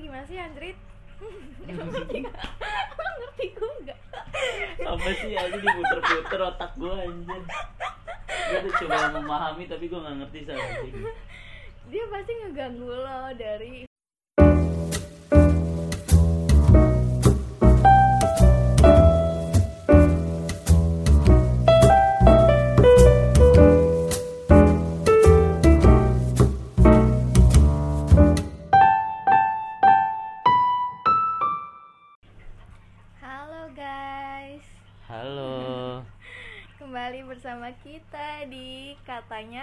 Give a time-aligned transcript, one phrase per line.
[0.00, 0.78] gimana sih anjrit
[3.20, 4.00] ngerti gue gak?
[4.80, 7.42] apa sih aja diputer-puter otak gue anjir.
[8.30, 10.64] Gue udah coba memahami tapi gue nggak ngerti sama
[11.92, 13.89] Dia pasti ngeganggu lo dari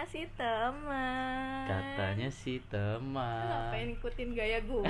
[0.07, 4.83] si Teman katanya si teman Ngapain ikutin gaya gue?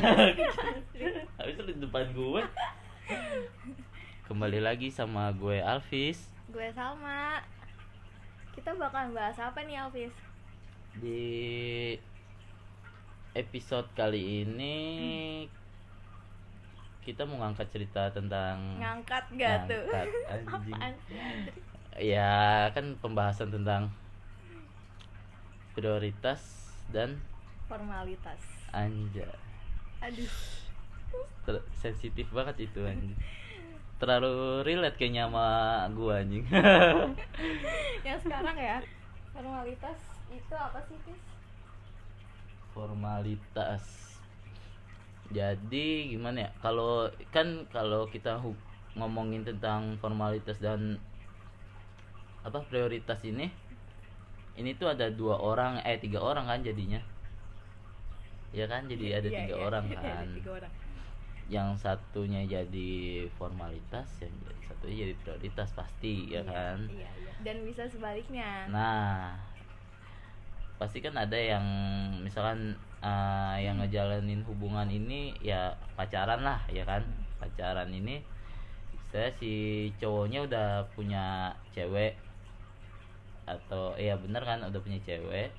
[1.42, 2.42] habis itu di depan gue
[4.24, 7.42] kembali lagi sama gue Alvis gue Salma
[8.54, 10.14] Kita bakalan bahas apa nih Alvis?
[10.98, 11.94] di
[13.34, 14.78] episode kali ini
[17.02, 19.86] kita mau ngangkat cerita tentang Ngangkat gak tuh?
[19.86, 20.74] Ngangkat, anjing.
[20.74, 20.94] Apaan?
[21.98, 22.34] ya
[22.74, 23.90] kan pembahasan tentang
[25.78, 27.22] prioritas dan
[27.70, 28.42] Formalitas.
[28.74, 29.30] Anja
[30.02, 30.34] Aduh.
[31.46, 33.14] Ter- sensitif banget itu anjing.
[34.02, 35.48] Terlalu relate kayaknya sama
[35.94, 36.42] gua anjing.
[38.08, 38.82] Yang sekarang ya
[39.38, 40.00] Formalitas
[40.34, 41.22] itu apa sih Fis?
[42.74, 43.84] formalitas.
[45.34, 46.50] Jadi gimana ya?
[46.62, 48.38] Kalau kan kalau kita
[48.94, 51.02] ngomongin tentang formalitas dan
[52.46, 53.50] apa prioritas ini
[54.58, 57.00] ini tuh ada dua orang eh tiga orang kan jadinya.
[58.52, 58.88] Ya kan?
[58.88, 60.28] Jadi ada Iya, tiga iya, orang iya, ada kan.
[60.34, 60.74] tiga orang.
[61.48, 62.92] yang satunya jadi
[63.40, 64.36] formalitas yang
[64.68, 66.78] satunya jadi prioritas pasti ya Iya, kan?
[66.92, 67.32] Iya, iya.
[67.40, 68.68] Dan bisa sebaliknya.
[68.68, 69.32] Nah,
[70.76, 71.64] pasti kan ada yang
[72.20, 77.08] misalkan eh, yang ngejalanin hubungan ini ya pacaran lah ya kan?
[77.40, 78.20] Pacaran ini
[79.08, 79.54] saya si
[80.04, 82.12] cowoknya udah punya cewek
[83.48, 85.50] atau ya bener kan udah punya cewek?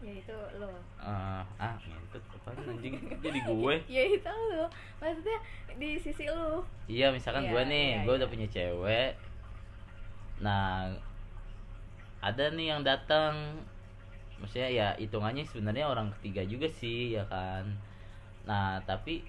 [0.00, 0.72] Ya itu lo.
[1.04, 2.96] Eh, ah ngentut apa anjing?
[3.20, 3.74] Jadi gue?
[4.00, 4.64] Ya itu lo.
[4.96, 5.38] Maksudnya
[5.76, 6.64] di sisi lo.
[6.88, 8.18] Iya misalkan Iya, gue nih iya, gue iya.
[8.24, 9.12] udah punya cewek.
[10.40, 10.88] Nah
[12.24, 13.60] ada nih yang datang
[14.40, 17.68] maksudnya ya hitungannya sebenarnya orang ketiga juga sih ya kan?
[18.48, 19.20] Nah tapi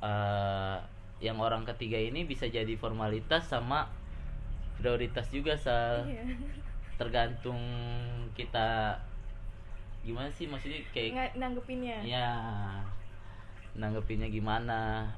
[0.00, 0.76] eh
[1.20, 3.92] yang orang ketiga ini bisa jadi formalitas sama
[4.80, 6.08] prioritas juga sal.
[6.08, 6.24] Iya
[6.98, 7.62] tergantung
[8.34, 8.98] kita
[10.02, 11.98] gimana sih maksudnya kayak Nggak nanggepinnya.
[12.02, 12.30] Ya
[13.78, 15.14] nanggepinnya gimana?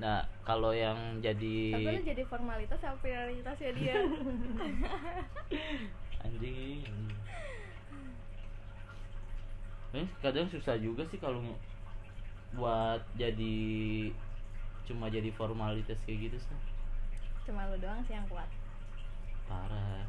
[0.00, 3.94] Nah kalau yang jadi Tapi jadi formalitas sama prioritasnya dia?
[4.00, 4.80] Anjing.
[6.24, 6.80] Anjing.
[9.94, 11.38] Eh, kadang susah juga sih kalau
[12.56, 13.56] buat jadi
[14.88, 16.58] cuma jadi formalitas kayak gitu sih.
[17.46, 18.48] Cuma lo doang sih yang kuat
[19.48, 20.04] parah.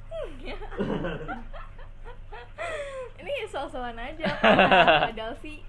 [3.22, 4.28] Ini so-soan aja
[5.09, 5.63] Padahal sih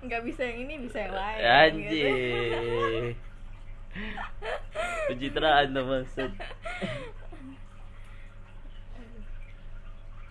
[0.00, 1.92] nggak bisa yang ini bisa yang lain gitu.
[2.00, 3.04] anjing
[5.08, 6.30] pencitraan tuh maksud.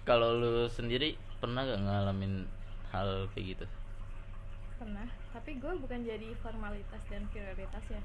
[0.05, 2.45] Kalau lu sendiri pernah gak ngalamin
[2.93, 3.65] hal kayak gitu?
[4.77, 5.09] Pernah.
[5.33, 8.01] Tapi gue bukan jadi formalitas dan prioritas ya.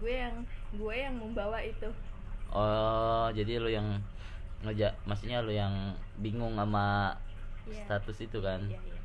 [0.00, 1.92] Gue yang gue yang membawa itu
[2.52, 3.98] oh jadi lu yang
[4.62, 5.72] ngejak maksudnya lu yang
[6.16, 7.16] bingung sama
[7.62, 7.86] Iya.
[7.86, 8.58] status itu kan?
[8.64, 9.00] Iya iya.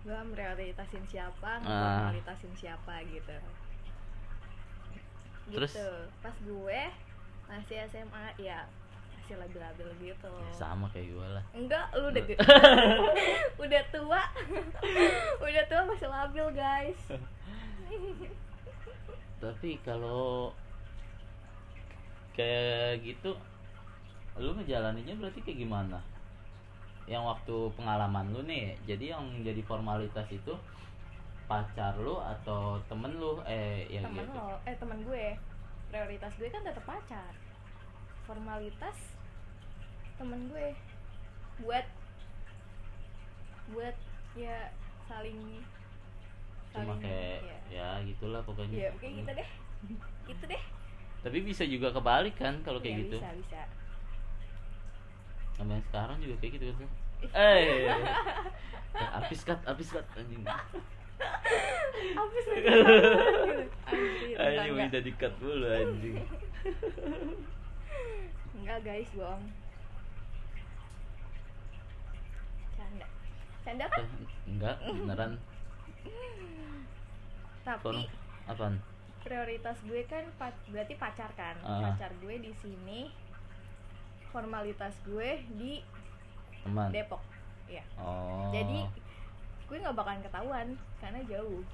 [0.00, 2.08] Gue prioritasin siapa Ah.
[2.12, 3.36] ngeformalitasin siapa gitu.
[5.52, 5.72] Terus?
[5.76, 5.88] gitu.
[6.20, 6.80] Pas gue
[7.44, 8.64] masih SMA ya
[9.12, 10.32] masih labil-labil gitu.
[10.32, 11.44] Ya, sama kayak gue lah.
[11.52, 12.36] Enggak lu udah gede.
[13.64, 14.22] Udah tua.
[15.44, 17.00] Udah tua masih labil guys.
[19.36, 20.52] Tapi kalau
[22.34, 23.38] kayak gitu
[24.34, 25.98] lu ngejalaninnya berarti kayak gimana?
[27.06, 30.54] Yang waktu pengalaman lu nih jadi yang jadi formalitas itu
[31.46, 33.38] pacar lu atau temen lu?
[33.46, 34.34] Eh ya temen gitu.
[34.34, 35.26] lo eh temen gue.
[35.94, 37.32] Prioritas gue kan tetap pacar.
[38.26, 38.98] Formalitas
[40.18, 40.74] temen gue.
[41.62, 41.86] Buat
[43.70, 43.96] buat
[44.34, 44.74] ya
[45.06, 45.62] saling
[46.74, 48.74] cuma saling kayak ya, ya gitulah pokoknya.
[48.74, 49.48] Ya oke gitu deh.
[50.24, 50.62] Gitu deh
[51.24, 53.16] tapi bisa juga kebalik kan kalau kayak Ya, gitu.
[53.18, 53.60] bisa bisa.
[55.54, 56.90] Sama sekarang juga kayak gitu kan
[57.40, 57.88] eh.
[58.94, 60.44] Habis cut habis cut anjing.
[64.34, 64.74] Enggak, anjing.
[64.76, 66.16] Minta di cut dulu anjing.
[68.54, 69.44] Enggak guys bohong.
[72.76, 73.06] Canda.
[73.64, 74.08] Canda kan Eh,
[74.46, 75.32] enggak beneran.
[77.64, 78.04] Tapi
[78.44, 78.76] apaan
[79.24, 80.24] prioritas gue kan
[80.68, 81.56] berarti pacar kan?
[81.64, 81.90] Ah.
[81.90, 83.08] pacar gue di sini
[84.28, 85.80] formalitas gue di
[86.62, 86.92] teman.
[86.92, 87.22] Depok
[87.64, 88.52] ya oh.
[88.52, 88.84] Jadi
[89.64, 90.68] gue nggak bakalan ketahuan
[91.00, 91.64] karena jauh.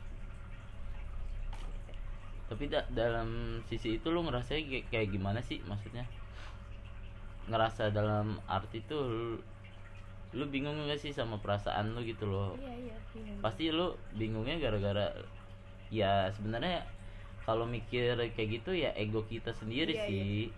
[2.46, 6.06] Tapi da- dalam sisi itu lu ngerasa kayak, kayak gimana sih maksudnya?
[7.46, 9.30] Ngerasa dalam arti tuh lu,
[10.34, 12.54] lu bingung gak sih sama perasaan lu gitu loh?
[12.58, 13.38] Iya iya bingung.
[13.42, 15.10] pasti lu bingungnya gara-gara
[15.90, 16.86] ya sebenarnya
[17.50, 20.54] kalau mikir kayak gitu ya ego kita sendiri Iya, sih.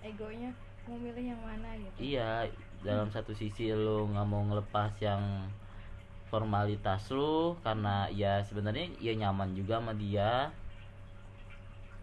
[0.00, 0.50] Egonya
[0.88, 1.98] mau milih yang mana gitu.
[2.00, 2.48] Iya
[2.80, 5.20] dalam satu sisi lu nggak mau ngelepas yang
[6.32, 10.48] formalitas lu karena ya sebenarnya ya nyaman juga sama dia.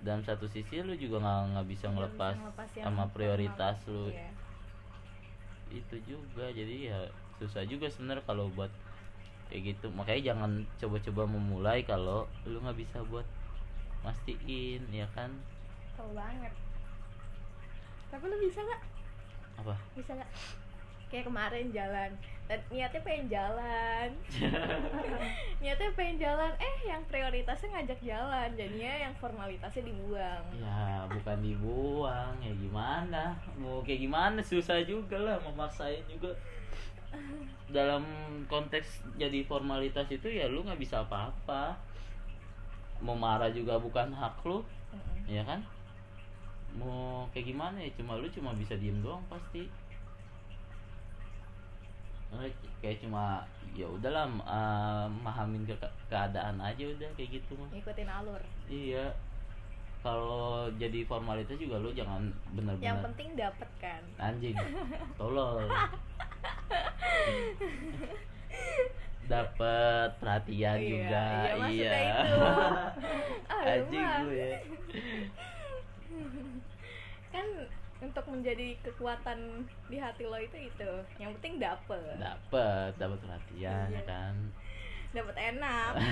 [0.06, 4.14] Dalam satu sisi lu juga nggak nggak bisa Nggak ngelepas ngelepas sama prioritas lu.
[4.14, 4.30] Iya.
[5.72, 7.00] itu juga jadi ya
[7.40, 8.68] susah juga sebenarnya kalau buat
[9.48, 9.88] kayak gitu.
[9.96, 10.52] Makanya jangan
[10.84, 13.24] coba-coba memulai kalau lu nggak bisa buat
[14.02, 15.30] mastiin ya kan?
[15.98, 16.54] Tahu banget.
[18.10, 18.82] Tapi lu bisa nggak?
[19.62, 19.76] Apa?
[19.96, 20.32] Bisa nggak?
[21.12, 22.12] Kayak kemarin jalan.
[22.48, 24.10] Dan niatnya pengen jalan.
[25.64, 26.52] Niatnya pengen jalan.
[26.56, 28.50] Eh yang prioritasnya ngajak jalan.
[28.56, 30.44] Jadinya yang formalitasnya dibuang.
[30.56, 32.36] Ya bukan dibuang.
[32.40, 33.36] Ya gimana?
[33.60, 34.40] Mau kayak gimana?
[34.40, 36.32] Susah juga lah memaksain juga.
[37.68, 38.04] Dalam
[38.48, 41.91] konteks jadi formalitas itu ya lu nggak bisa apa-apa
[43.02, 44.62] mau marah juga bukan hak lu
[44.94, 45.26] Mm-mm.
[45.26, 45.66] ya kan?
[46.78, 47.92] Mau kayak gimana ya?
[47.98, 49.68] Cuma lu cuma bisa diem doang pasti.
[52.80, 53.44] Kayak cuma
[53.76, 55.76] ya udahlah eh, mahamin ke
[56.08, 57.68] keadaan aja udah kayak gitu mah.
[57.76, 58.42] Ngikutin alur.
[58.72, 59.12] Iya.
[60.02, 64.02] Kalau jadi formalitas juga lu jangan yang bener-bener penting dapet kan?
[64.18, 64.58] Anjing.
[65.20, 65.70] Tolol
[69.32, 71.24] dapat perhatian Iya, juga.
[71.72, 72.16] iya, iya.
[73.80, 73.96] itu.
[74.28, 74.52] Gue.
[77.32, 77.48] Kan
[78.02, 79.40] untuk menjadi kekuatan
[79.88, 80.92] di hati lo itu itu.
[81.16, 82.04] Yang penting dapet.
[82.20, 83.96] Dapat dapat perhatian Iya.
[83.96, 84.36] ya kan?
[85.16, 85.92] Dapet enak.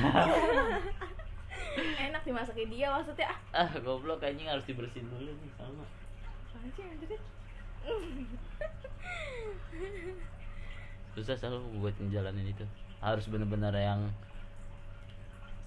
[2.00, 3.36] Enak dimasakin dia maksudnya.
[3.52, 3.68] Ah.
[3.68, 5.84] Ah goblok kayaknya harus dibersihin dulu nih sama.
[11.16, 12.66] Susah selalu buat ngejalanin itu
[13.00, 14.12] harus bener-bener yang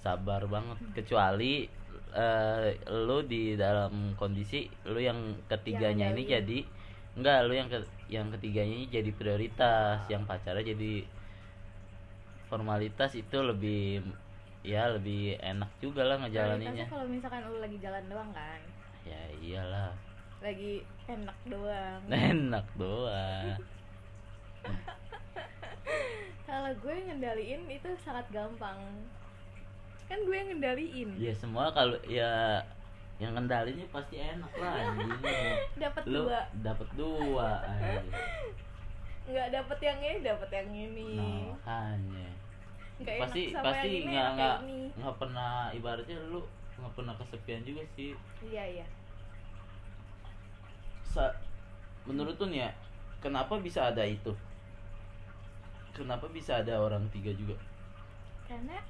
[0.05, 0.79] sabar banget.
[0.97, 1.65] Kecuali
[2.13, 6.59] eh, lu di dalam kondisi lu yang ketiganya Yang ini jadi
[7.13, 11.05] enggak lu yang ke, yang ketiganya ini jadi prioritas yang pacarnya jadi
[12.49, 14.05] formalitas itu lebih
[14.65, 16.87] ya lebih enak juga lah ngejalaninnya.
[16.89, 18.61] Kalau misalkan lu lagi jalan doang kan?
[19.03, 19.93] Ya iyalah.
[20.43, 22.01] Lagi enak doang.
[22.33, 23.59] Enak doang
[26.53, 28.77] kalau gue ngendaliin itu sangat gampang.
[30.05, 31.09] Kan gue yang ngendaliin.
[31.17, 32.61] Ya semua kalau ya
[33.17, 35.17] yang kendalinya pasti enak lah anjing.
[35.81, 36.41] Dapat dua.
[36.61, 37.51] dapat dua
[39.23, 41.09] nggak dapet yang ini dapet yang ini.
[41.17, 42.29] Nah makanya.
[43.01, 44.57] Nggak pasti enak sama pasti nggak nggak
[45.01, 46.43] nggak pernah ibaratnya lu
[46.77, 48.13] nggak pernah kesepian juga sih.
[48.45, 48.87] Iya iya.
[51.07, 51.33] Sa
[52.05, 52.71] menurut tuh nih ya
[53.25, 54.35] kenapa bisa ada itu
[55.93, 57.57] kenapa bisa ada orang tiga juga?
[58.49, 58.81] Karena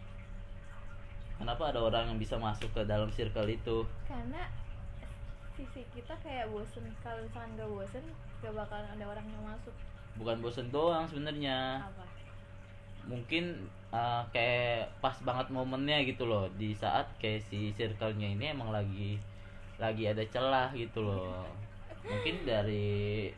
[1.37, 3.87] kenapa ada orang yang bisa masuk ke dalam circle itu?
[4.06, 4.47] Karena
[5.59, 6.87] sisi kita kayak bosen.
[7.04, 8.04] Kalau misalkan gak bosen
[8.40, 9.75] gak bakalan ada orang yang masuk.
[10.18, 11.82] Bukan bosen doang sebenarnya.
[11.82, 12.04] Apa?
[13.02, 16.47] Mungkin uh, kayak pas banget momennya gitu loh.
[16.54, 19.18] Di saat kayak si circle-nya ini emang lagi
[19.82, 21.42] lagi ada celah gitu loh.
[22.02, 23.30] Mungkin dari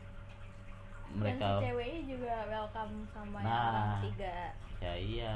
[1.15, 3.69] mereka si ceweknya juga welcome sama yang Nah.
[3.71, 4.35] orang ketiga
[4.83, 5.35] ya iya.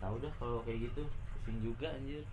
[0.00, 1.02] Tahu dah kalau kayak gitu.
[1.36, 2.24] Pusing juga anjir.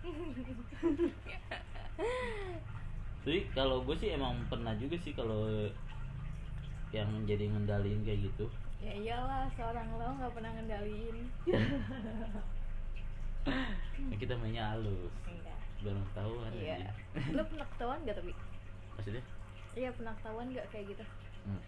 [3.24, 5.68] Tapi kalau gue sih emang pernah juga sih kalau
[6.96, 8.48] yang jadi ngendaliin kayak gitu.
[8.80, 11.28] Ya iyalah seorang lo nggak pernah ngendaliin.
[11.44, 11.60] Ya,
[14.22, 15.12] kita mainnya halus.
[15.28, 16.74] Enggak belum ketahuan iya.
[16.74, 17.34] anjing.
[17.38, 18.32] lo pernah ketahuan gak tapi?
[18.98, 19.22] Maksudnya
[19.78, 21.04] iya pernah ketahuan gak kayak gitu
[21.40, 21.62] Hmm.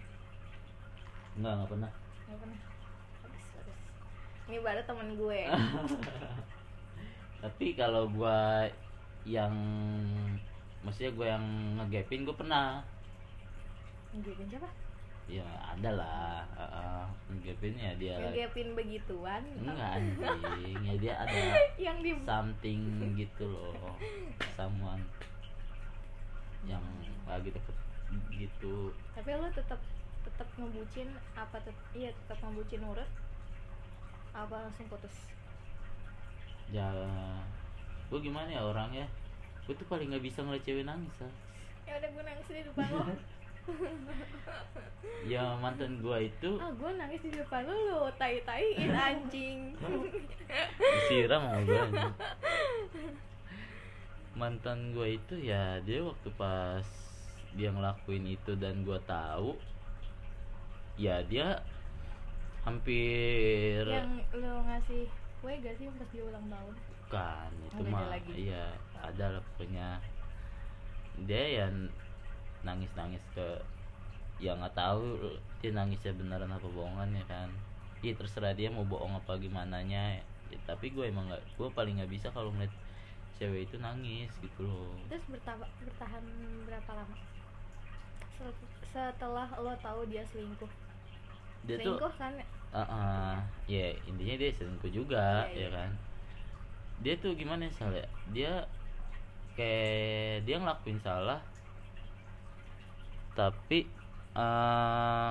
[1.33, 1.91] Enggak, enggak pernah.
[2.27, 2.59] nggak pernah
[3.23, 3.79] bagus bagus
[4.45, 5.41] ini baru temen gue
[7.41, 8.69] Tapi kalau gua
[9.25, 9.55] yang
[10.81, 11.45] maksudnya gue yang
[11.79, 12.85] ngegapin gue pernah.
[14.13, 14.69] ngegapin siapa
[15.25, 16.43] Ya ada lah.
[16.53, 20.77] Heeh, ngegapin ya dia ngegapin begituan enggak anjing.
[20.83, 21.41] Ya dia ada
[21.89, 22.81] yang di something
[23.17, 23.97] gitu loh.
[24.53, 25.01] Someone
[26.63, 26.85] yang
[27.25, 27.77] lagi deket
[28.35, 28.95] gitu.
[29.15, 29.81] tapi lo tetap
[30.25, 33.09] tetap ngebucin apa tet iya tetap ngebucin nurut
[34.31, 35.15] apa langsung putus
[36.71, 36.87] ya
[38.11, 39.07] gue gimana ya orangnya
[39.67, 41.31] gue tuh paling nggak bisa ngeliat cewek nangis Sal.
[41.87, 43.03] ya udah gue nangis di depan lo
[45.33, 49.59] ya mantan gue itu ah gue nangis di depan lo lo tai taiin anjing
[50.79, 52.15] disiram sama gue anjing.
[54.35, 57.10] mantan gue itu ya dia waktu pas
[57.59, 59.59] dia ngelakuin itu dan gue tahu
[60.95, 61.59] ya dia
[62.63, 65.09] hampir yang lo ngasih
[65.41, 66.75] kue gak sih pas dia ulang tahun?
[66.77, 68.65] Bukan itu mah iya
[69.01, 69.99] ada lah pokoknya.
[71.25, 71.67] Dia ya
[72.61, 73.65] nangis nangis ke
[74.37, 75.17] ya nggak tahu
[75.65, 77.49] dia nangisnya beneran apa bohongan ya kan.
[78.05, 80.21] Iya terserah dia mau bohong apa gimana nya
[80.53, 82.73] ya, tapi gue emang nggak gue paling nggak bisa kalau ngeliat
[83.41, 84.93] cewek itu nangis gitu loh.
[85.09, 86.25] Terus bertahan
[86.69, 87.17] berapa lama
[88.91, 90.71] setelah lo tahu dia selingkuh.
[91.69, 92.33] Dia tuh selingkuh kan?
[92.71, 93.35] Ah, ah.
[93.67, 95.63] ya intinya dia selingkuh juga Iya, iya.
[95.67, 95.91] ya kan?
[97.01, 98.07] Dia tuh gimana ya Sal, ya?
[98.31, 98.53] Dia
[99.59, 101.43] kayak dia ngelakuin salah
[103.35, 103.87] tapi
[104.35, 105.31] eh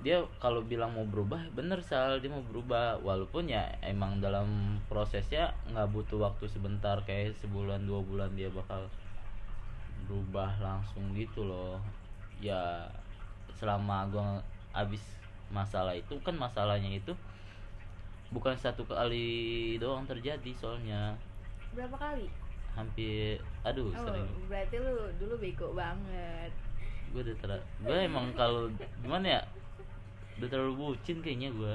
[0.00, 3.04] dia kalau bilang mau berubah bener sal dia mau berubah.
[3.04, 8.88] Walaupun ya emang dalam prosesnya nggak butuh waktu sebentar kayak sebulan dua bulan dia bakal
[10.10, 11.78] berubah langsung gitu loh.
[12.42, 12.90] Ya
[13.62, 14.42] selama gua
[14.74, 14.98] abis
[15.54, 17.14] masalah itu kan masalahnya itu
[18.34, 21.14] bukan satu kali doang terjadi soalnya.
[21.70, 22.26] Berapa kali?
[22.74, 24.26] Hampir aduh oh sering.
[24.50, 26.50] berarti lu dulu bego banget.
[27.14, 27.50] Gue udah ter
[27.86, 28.66] gue emang kalau
[29.02, 29.42] gimana ya?
[30.42, 31.74] Udah terlalu bucin kayaknya gue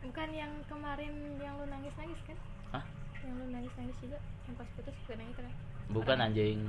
[0.00, 2.38] bukan yang kemarin yang lu nangis nangis kan?
[2.72, 2.84] Hah?
[3.20, 4.16] yang lu nangis nangis juga
[4.48, 5.52] yang pas putus juga nangis kan?
[5.92, 6.60] Bukan anjing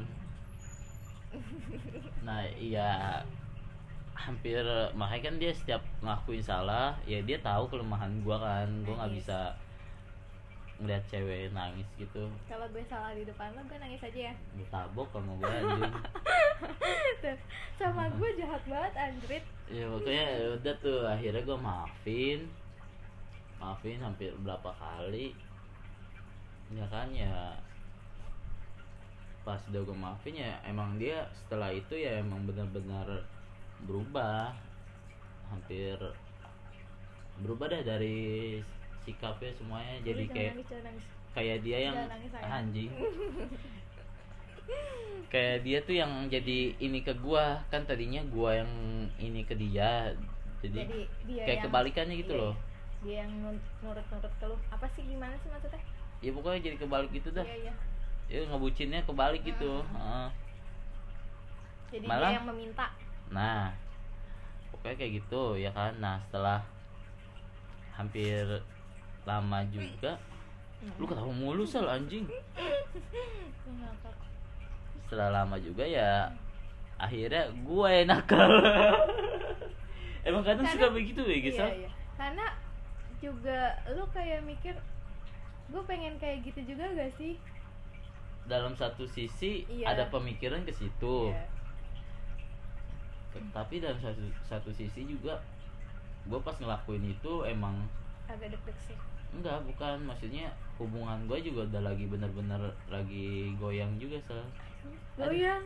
[2.28, 3.22] nah iya.
[4.12, 4.62] Hampir
[4.94, 8.70] makanya kan dia setiap ngakuin salah ya dia tahu kelemahan gua kan.
[8.86, 9.56] Gua nggak bisa
[10.82, 12.26] ngeliat cewek nangis gitu.
[12.50, 14.36] Kalau gue salah di depan lo gue nangis aja ya?
[14.58, 15.94] Gue tabok sama gue anjing.
[17.78, 22.40] Sama gue jahat banget anjrit ya makanya ya udah tuh akhirnya gue maafin.
[23.62, 25.38] Maafin hampir berapa kali.
[26.74, 27.54] Ya kan ya
[29.52, 33.28] pas udah gue maafin ya emang dia setelah itu ya emang benar-benar
[33.84, 34.56] berubah.
[35.52, 36.00] Hampir
[37.44, 38.64] berubah dah dari
[39.04, 41.06] sikapnya semuanya jadi jangan kayak nangis, jangan nangis.
[41.36, 42.92] kayak dia yang nangis, anjing.
[45.28, 48.72] Kayak dia tuh yang jadi ini ke gua kan tadinya gua yang
[49.20, 50.16] ini ke dia
[50.64, 52.54] jadi, jadi dia kayak yang, kebalikannya gitu iya, loh.
[53.04, 53.32] dia yang
[53.84, 54.56] nurut-nurut ke lu.
[54.72, 55.82] Apa sih gimana sih maksudnya?
[56.24, 57.44] Ya pokoknya jadi kebalik gitu dah.
[57.44, 57.74] Iya iya
[58.32, 59.84] ya ngebucinnya kebalik gitu.
[59.84, 60.00] Hmm.
[60.00, 60.28] Heeh.
[61.92, 62.88] jadi Malah- dia yang meminta.
[63.28, 63.76] Nah
[64.72, 65.92] pokoknya kayak gitu ya kan?
[66.00, 66.64] Nah setelah
[67.92, 68.48] hampir
[69.28, 70.16] lama juga
[70.98, 72.24] lu ketawa mulu sal anjing.
[75.06, 76.32] Setelah lama juga ya
[76.96, 78.48] akhirnya gue yang nakal.
[80.28, 81.90] Emang kadang Karena- suka begitu ya iya, Gisal iya.
[82.14, 82.46] karena
[83.18, 83.60] juga
[83.90, 84.78] lu kayak mikir
[85.68, 87.42] gue pengen kayak gitu juga gak sih
[88.44, 89.92] dalam satu sisi Iya.
[89.92, 91.30] ada pemikiran ke situ.
[91.30, 91.48] Iya.
[93.50, 95.40] tapi dalam satu satu sisi juga
[96.22, 97.80] gue pas ngelakuin itu emang
[98.28, 98.98] agak deg-deg sih
[99.32, 100.04] enggak bukan.
[100.04, 104.44] Maksudnya hubungan gue juga udah lagi bener-bener lagi goyang juga sel.
[105.16, 105.64] Goyang.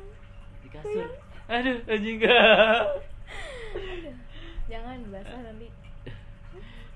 [0.62, 1.10] Di kasur.
[1.46, 2.22] Aduh anjing.
[2.22, 2.86] Gak
[4.72, 5.68] jangan basah nanti.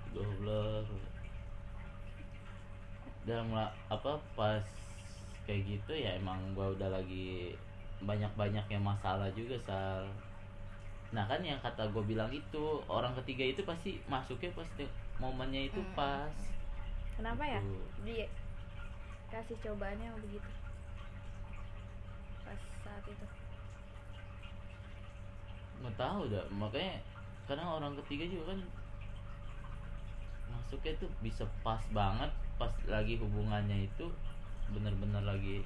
[0.09, 0.85] Goblok.
[3.25, 4.65] Dalam la- apa pas
[5.49, 7.57] kayak gitu ya emang gua udah lagi
[8.05, 10.05] banyak-banyaknya masalah juga sal.
[11.09, 14.85] Nah kan yang kata gue bilang itu orang ketiga itu pasti masuknya pasti
[15.17, 15.93] momennya itu Mm.
[15.97, 16.29] pas.
[17.17, 17.59] Kenapa ya?
[17.59, 17.81] Gitu.
[18.05, 18.27] dia
[19.33, 20.49] kasih cobaannya begitu?
[22.45, 23.25] Pas saat itu.
[25.81, 27.01] Nggak tahu dah makanya
[27.49, 28.59] kadang orang ketiga juga kan
[30.53, 32.29] masuknya tuh bisa pas banget
[32.61, 34.05] pas lagi hubungannya itu
[34.73, 35.65] bener-bener lagi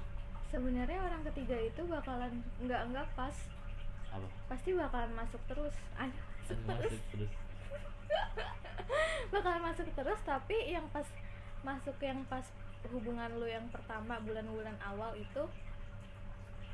[0.54, 2.32] sebenarnya orang ketiga itu bakalan
[2.62, 3.34] nggak nggak pas.
[4.14, 4.26] Apa?
[4.46, 5.74] Pasti bakalan masuk terus.
[5.98, 6.06] Ah,
[6.70, 7.32] masuk terus.
[9.34, 11.06] bakalan masuk terus tapi yang pas
[11.66, 12.46] masuk yang pas
[12.92, 15.42] hubungan lu yang pertama bulan-bulan awal itu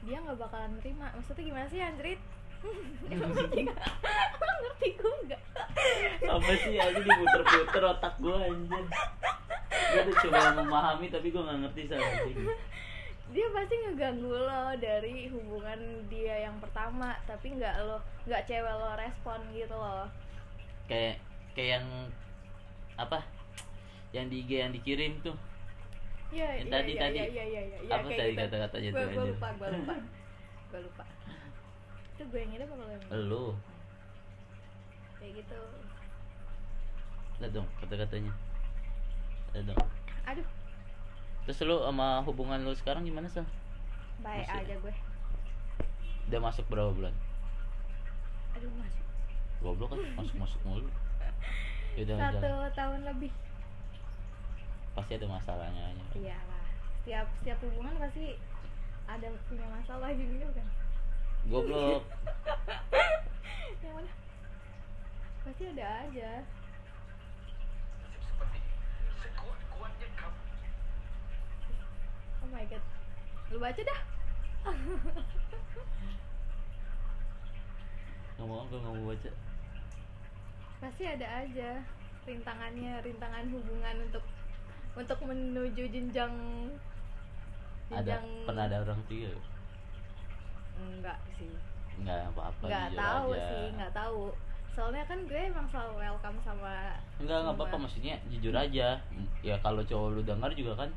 [0.04, 2.20] dia nggak bakalan nerima maksudnya gimana sih Andrit?
[3.08, 3.80] Ngerti gak?
[4.36, 5.42] Emang ngerti gue nggak?
[6.20, 8.84] apa sih aja diputer-puter otak gue anjir
[9.90, 12.06] gue udah coba memahami tapi gue nggak ngerti sama
[13.30, 18.90] dia pasti ngeganggu lo dari hubungan dia yang pertama tapi nggak lo nggak cewek lo
[18.94, 20.06] respon gitu loh
[20.86, 21.86] kayak kayak yang
[22.96, 23.22] apa
[24.10, 25.34] yang di IG yang dikirim tuh
[26.30, 27.18] Iya, Yang iya, tadi- iya, tadi.
[27.18, 28.42] iya, iya, iya, iya, Apa kayak tadi gitu.
[28.46, 29.18] kata-katanya tuh, anjir?
[29.34, 29.94] lupa, gua lupa.
[30.70, 31.04] Gua lupa.
[32.06, 33.46] Itu gue yang ngidam apa lo yang lu
[35.18, 35.60] Kayak gitu.
[37.36, 38.32] lihat dong kata-katanya
[39.52, 40.46] Aduh,
[41.42, 43.42] terus lu sama hubungan lu sekarang gimana sih
[44.20, 44.62] baik Masih.
[44.62, 44.94] aja gue.
[46.28, 47.10] udah masuk berapa bulan
[48.52, 49.04] Aduh, masuk.
[49.60, 50.86] goblok kan masuk masuk mulu
[51.92, 53.32] ya udah Satu udah tahun lebih.
[54.92, 56.64] pasti ada masalahnya aja Iya lah.
[57.00, 58.38] Setiap setiap hubungan pasti
[59.04, 60.66] ada punya masalah gitu kan.
[61.44, 62.02] goblok
[63.82, 64.12] Yang mana?
[65.40, 66.30] Pasti ada aja.
[72.40, 72.82] Oh my god.
[73.50, 74.00] Lu baca dah.
[78.36, 79.30] nggak mau gue nggak mau baca
[80.80, 81.70] Pasti ada aja
[82.24, 84.24] rintangannya, rintangan hubungan untuk
[84.96, 86.32] untuk menuju jenjang
[87.90, 89.32] ada jenjang pernah ada orang tiga
[90.80, 91.52] enggak sih.
[92.00, 93.44] nggak apa-apa Nggak jujur tahu aja.
[93.44, 94.22] sih, nggak tahu.
[94.80, 98.96] Soalnya kan gue emang selalu welcome sama Enggak, nggak apa-apa maksudnya jujur aja.
[99.44, 100.88] Ya kalau cowok lu dengar juga kan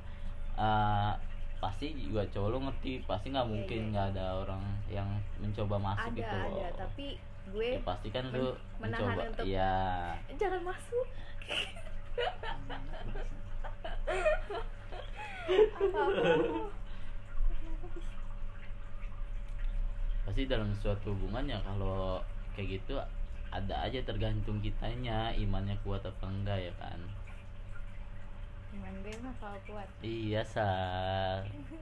[0.55, 1.11] eh,
[1.59, 3.91] pasti juga cowok lu ngerti, pasti nggak Iya, mungkin iya.
[3.91, 6.47] nggak ada orang yang mencoba masuk ada gitu loh.
[6.55, 7.07] ada tapi
[7.43, 9.23] gue ya pasti kan lu men- menahan mencoba.
[9.27, 9.75] untuk- Iya.
[10.39, 11.07] jangan masuk
[15.73, 15.99] apa
[20.23, 22.23] Pasti dalam suatu hubungan ya kalau
[22.55, 22.95] kayak gitu
[23.53, 26.99] ada aja tergantung kitanya imannya kuat apa enggak ya kan.
[28.73, 30.69] Cuman gue mah selalu kuat Iya sa,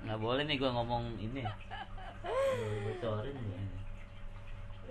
[0.04, 1.40] nggak boleh nih gua ngomong ini.
[2.84, 3.62] Bocorin ya.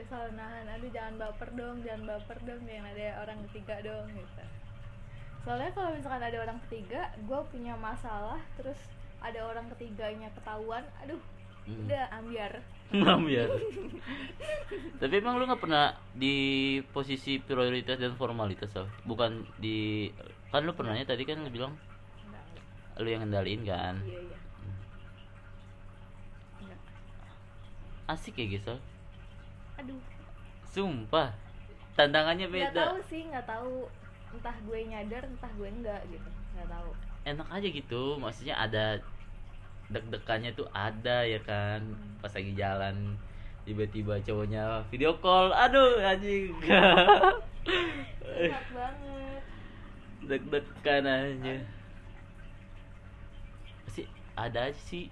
[0.00, 4.08] gue selalu nahan aduh jangan baper dong jangan baper dong jangan ada orang ketiga dong
[4.16, 4.44] gitu
[5.44, 8.80] soalnya kalau misalkan ada orang ketiga gue punya masalah terus
[9.20, 11.20] ada orang ketiganya ketahuan aduh
[11.68, 11.86] Hmm.
[11.86, 12.52] udah ambiar
[12.90, 13.46] Ngambil.
[14.98, 16.34] Tapi emang lu nggak pernah di
[16.90, 18.90] posisi prioritas dan formalitas Sal?
[19.06, 20.10] Bukan di
[20.50, 21.70] kan lu pernahnya tadi kan lu bilang
[22.26, 22.42] enggak
[22.98, 23.94] lu yang ngendaliin kan.
[24.02, 24.38] iya iya
[26.58, 26.80] enggak
[28.10, 28.58] Asik ya.
[28.58, 28.82] Sal?
[29.78, 30.02] aduh
[30.66, 31.30] Sumpah.
[31.94, 32.82] Tantangannya nggak beda.
[32.90, 33.86] tahu sih nggak tahu
[34.34, 36.90] entah gue nyadar entah gue enggak gitu nggak tahu
[37.22, 38.02] Enak aja gitu.
[38.18, 38.98] Maksudnya ada
[39.90, 41.82] deg-degannya tuh ada ya kan.
[42.22, 43.18] Pas lagi jalan
[43.66, 45.52] tiba-tiba cowoknya video call.
[45.52, 46.54] Aduh anjing.
[48.70, 49.42] banget
[50.30, 51.56] deg-degan aja
[53.84, 54.02] pasti
[54.36, 55.08] ada aja sih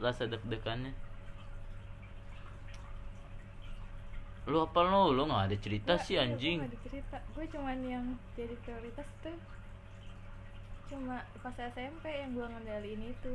[0.00, 0.92] rasa deg-degannya
[4.44, 8.52] lu apa lu lu nggak ada cerita Nggak, sih iya, anjing gue cuman yang jadi
[8.64, 9.36] prioritas tuh
[10.94, 13.32] cuma pas SMP yang gue ngendaliin itu.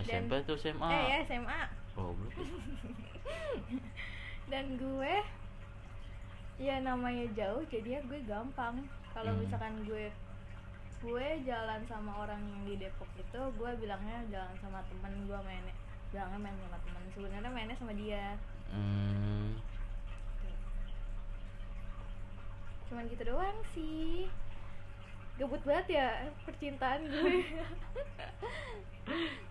[0.00, 1.62] SMP tuh SMA eh ya SMA
[1.94, 2.32] oh belum.
[4.50, 5.14] Dan gue
[6.58, 8.82] ya namanya jauh jadi ya gue gampang.
[9.10, 9.38] Kalau Hmm.
[9.38, 10.10] misalkan gue
[11.00, 15.72] gue jalan sama orang yang di Depok itu gue bilangnya jalan sama temen gue mainnya
[16.10, 17.02] bilangnya main sama temen.
[17.14, 18.34] Sebenarnya mainnya sama dia.
[18.70, 19.58] Hmm,
[22.86, 24.26] cuman gitu doang sih
[25.40, 27.36] gabut banget ya percintaan gue.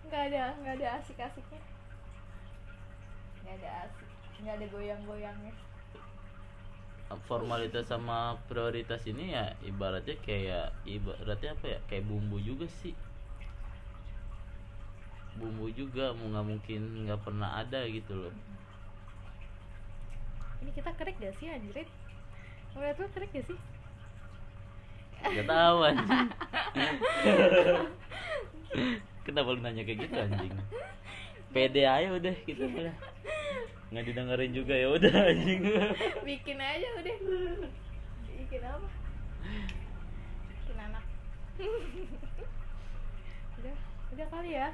[0.06, 1.58] Nggak ada nggak ada asik-asiknya.
[3.42, 4.08] Nggak ada asik
[4.40, 5.54] nggak ada goyang-goyangnya.
[7.26, 11.78] Formalitas sama prioritas ini ya ibaratnya kayak ibaratnya apa ya?
[11.90, 12.94] Kayak bumbu juga sih.
[15.34, 18.34] Bumbu juga mau nggak mungkin nggak pernah ada gitu loh.
[20.62, 21.88] Ini kita kerek gak sih anjrit
[22.76, 23.58] menurut lo kerek gak sih
[25.30, 26.10] Gak tahu anjing.
[29.26, 30.52] Kenapa lu nanya kayak gitu anjing?
[31.50, 32.94] Pede aja udah gitu udah.
[33.90, 35.60] Nggak didengerin juga ya udah anjing.
[36.22, 37.14] bikin aja udah
[38.30, 38.88] bikin apa
[40.48, 41.04] bikin anak
[43.58, 43.74] udah
[44.10, 44.68] udah kali ya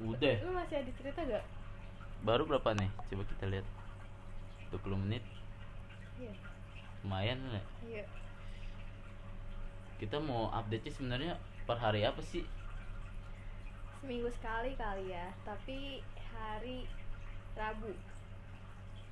[0.00, 0.34] Udah.
[0.42, 1.44] lu masih ada cerita gak
[2.22, 2.86] Baru berapa nih?
[3.06, 3.66] Coba kita lihat.
[4.70, 5.22] 20 menit.
[6.16, 6.30] iya
[7.02, 7.62] Lumayan lah.
[7.82, 8.06] iya
[10.02, 12.42] Kita mau update sih sebenarnya per hari apa sih?
[14.02, 16.82] seminggu sekali kali ya tapi hari
[17.54, 17.94] Rabu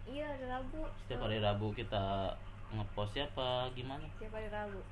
[0.02, 2.34] iya hari Rabu Setiap hari Rabu kita
[2.74, 4.02] ngepost apa gimana?
[4.10, 4.82] setiap hari Rabu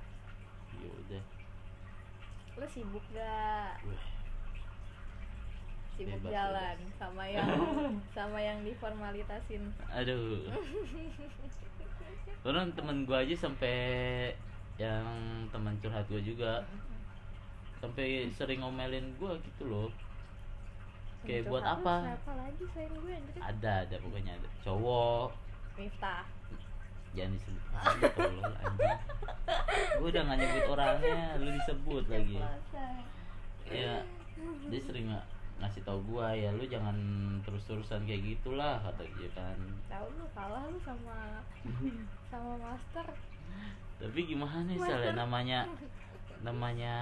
[0.78, 1.22] Ya udah.
[2.54, 4.02] lu sibuk gak Wih,
[5.98, 7.50] sibuk Bebas, jalan sama yang
[8.14, 10.46] sama yang diformalitasin Aduh.
[12.46, 13.74] Orang temen gua aja sampai
[14.78, 15.04] yang
[15.50, 16.52] teman curhat gua juga.
[17.78, 19.90] Sampai sering ngomelin gue gitu loh.
[21.22, 22.14] Kayak buat apa?
[22.14, 24.48] siapa lagi selain gue ada ada pokoknya ada.
[24.62, 25.30] Cowok.
[25.78, 26.26] Miftah.
[27.14, 27.62] Jangan disebut
[28.14, 28.98] tolol anjing.
[29.98, 32.38] Gue udah gak nyebut orangnya lu disebut lagi.
[33.70, 34.02] Ya
[34.70, 35.26] dia sering nggak
[35.58, 36.94] ngasih tau gua ya lu jangan
[37.42, 39.58] terus-terusan kayak gitulah kata dia kan.
[39.90, 41.42] Tahu lu kalah lu sama
[42.30, 43.06] sama master
[43.98, 45.66] tapi gimana sih Sal, ya, namanya
[46.46, 46.94] namanya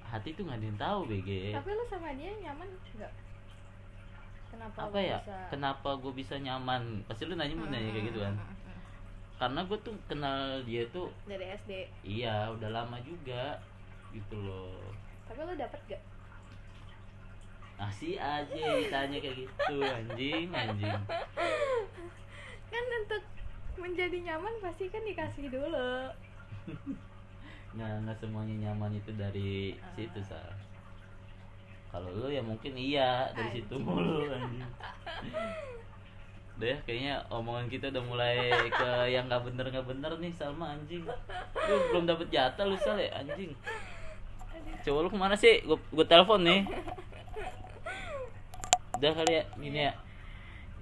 [0.00, 3.12] hati tuh nggak ada yang tahu BG tapi lu sama dia nyaman nggak?
[4.54, 5.18] Kenapa apa ya?
[5.18, 7.02] bisa kenapa gue bisa nyaman?
[7.10, 8.34] Pasti lu nanya mau nanya kayak gitu kan.
[9.34, 13.58] Karena gue tuh kenal dia tuh dari SD iya udah lama juga
[14.14, 14.94] gitu loh.
[15.26, 16.02] Tapi lu dapet gak
[17.74, 20.94] masih aja ditanya kayak gitu anjing anjing.
[22.70, 23.22] Kan untuk
[23.78, 26.10] menjadi nyaman pasti kan dikasih dulu.
[27.74, 30.38] Nggak nggak semuanya nyaman itu dari situ sa.
[31.90, 34.62] Kalau lu ya mungkin iya dari situ mulu anjing.
[36.54, 38.38] Deh kayaknya omongan kita udah mulai
[38.70, 41.02] ke yang nggak bener nggak bener nih Salma anjing.
[41.66, 43.50] Lu belum dapet jatah lu Sal ya anjing.
[44.86, 45.62] Coba lu ke mana sih?
[45.66, 46.62] Gue gue telepon nih.
[49.02, 49.92] Udah kali ya gini ya.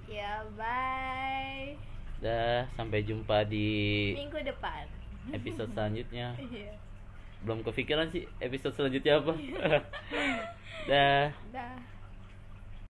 [0.05, 1.92] Ya bye
[2.23, 3.67] udah sampai jumpa di
[4.15, 4.87] minggu depan.
[5.35, 6.31] episode selanjutnya.
[6.47, 6.71] Iya.
[7.43, 9.35] Belum kepikiran sih episode selanjutnya apa.
[10.89, 11.35] Dah.
[11.51, 11.92] Dah